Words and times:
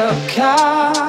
Cast 0.00 0.99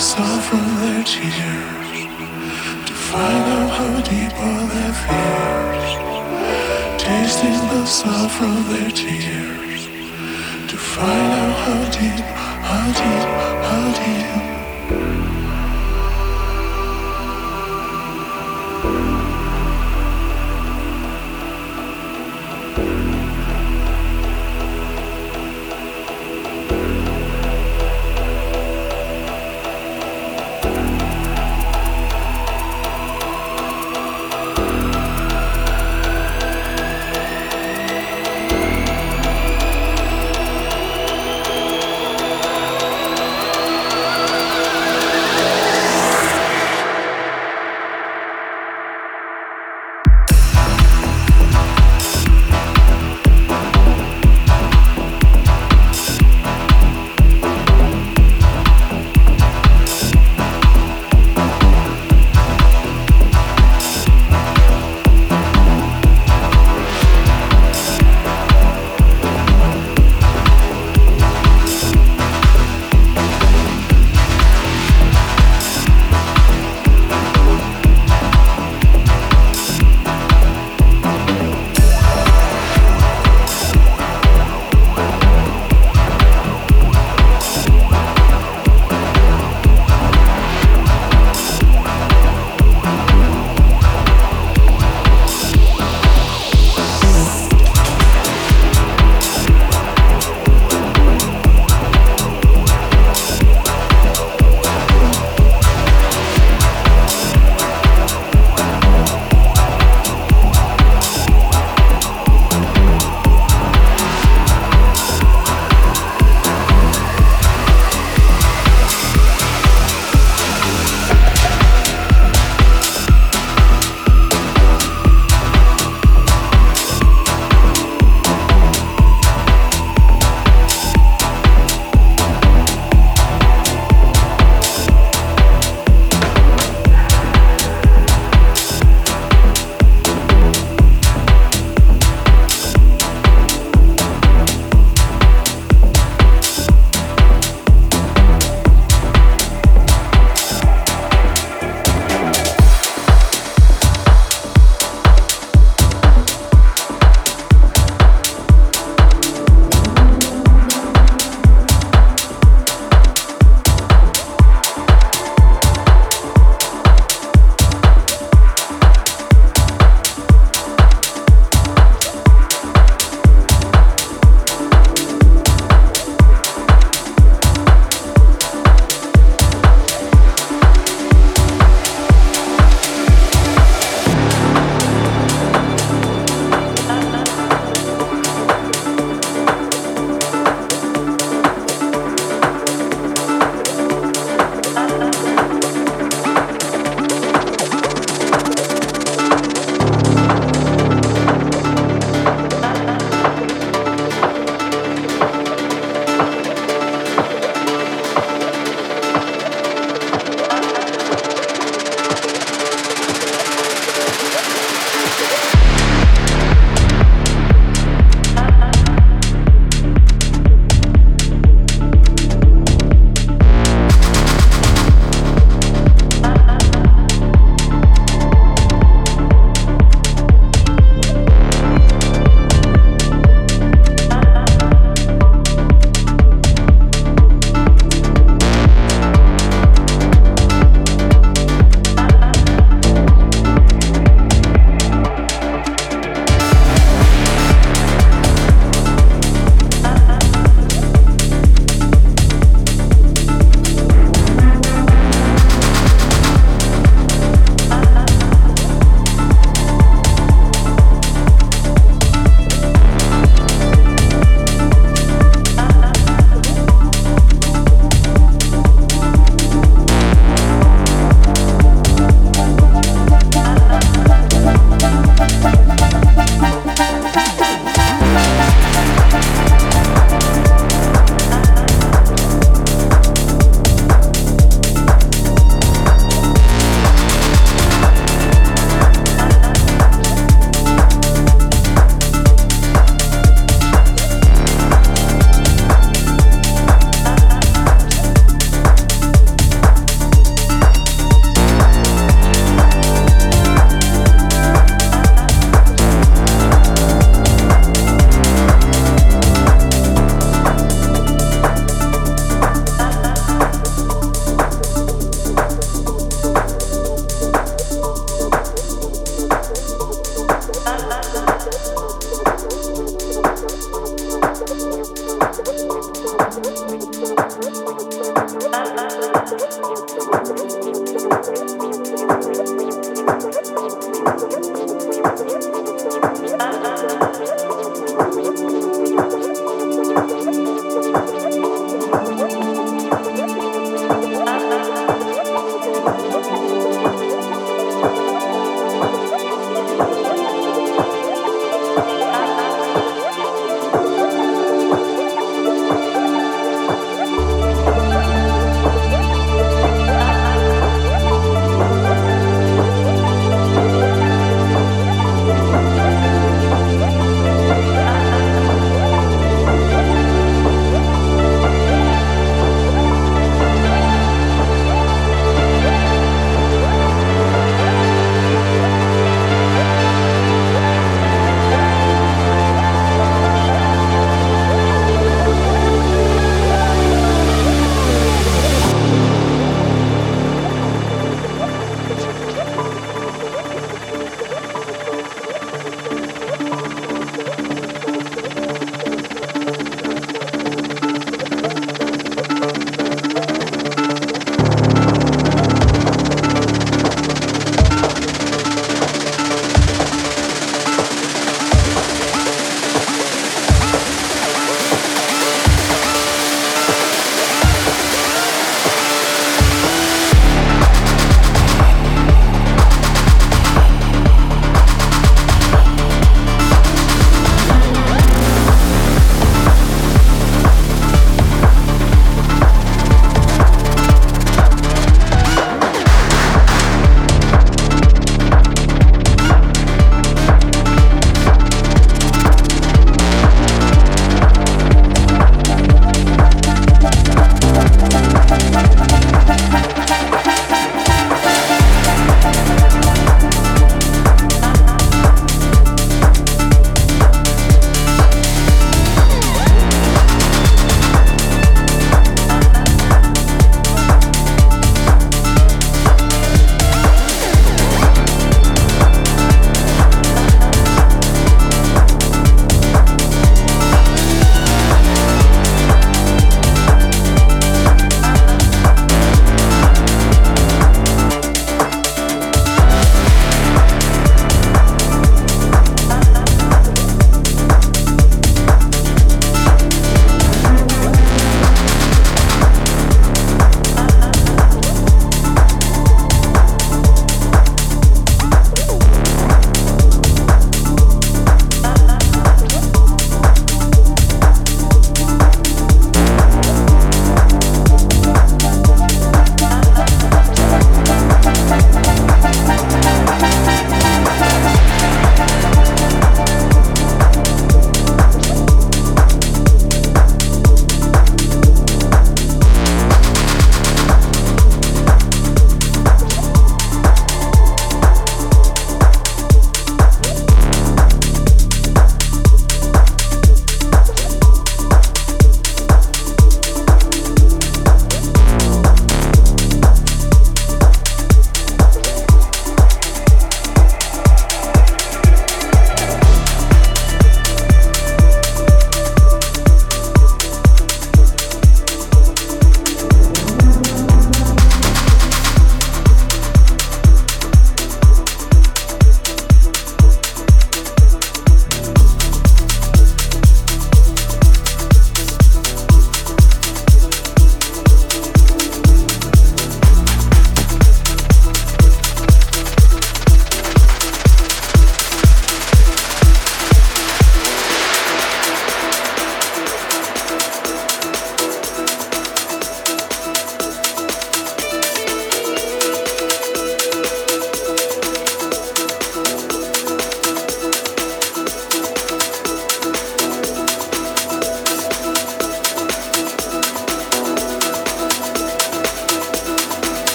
Saw 0.00 0.40
from 0.40 0.64
their 0.80 1.04
tears 1.04 2.06
to 2.86 2.94
find 2.94 3.44
out 3.52 3.70
how 3.70 4.00
deep 4.00 4.32
are 4.32 4.66
their 4.72 4.94
fears. 5.02 5.90
Tasting 6.98 7.60
the 7.68 7.84
salt 7.84 8.30
from 8.30 8.54
their 8.70 8.90
tears 8.90 9.84
to 10.70 10.76
find 10.78 11.32
out 11.42 11.54
how 11.64 11.90
deep, 11.90 12.24
how 12.64 12.86
deep, 12.98 13.28
how 13.68 14.50
deep. 14.54 14.59